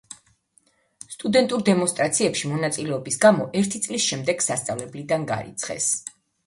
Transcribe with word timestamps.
სტუდენტურ 1.15 1.65
დემონსტრაციებში 1.67 2.51
მონაწილეობის 2.55 3.21
გამო 3.27 3.49
ერთი 3.63 3.85
წლის 3.87 4.11
შემდეგ 4.13 4.45
სასწავლებლიდან 4.51 5.33
გარიცხეს. 5.37 5.97